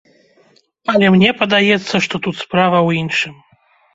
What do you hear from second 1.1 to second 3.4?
мне падаецца, што тут справа ў іншым.